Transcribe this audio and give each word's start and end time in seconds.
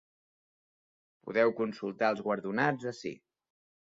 Podeu 1.27 1.53
consultar 1.59 2.09
els 2.15 2.25
guardonats 2.29 2.89
ací. 2.93 3.13